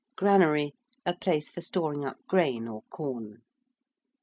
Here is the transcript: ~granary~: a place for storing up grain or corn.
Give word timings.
~granary~: 0.15 0.73
a 1.05 1.13
place 1.13 1.51
for 1.51 1.61
storing 1.61 2.03
up 2.03 2.17
grain 2.27 2.67
or 2.67 2.81
corn. 2.89 3.43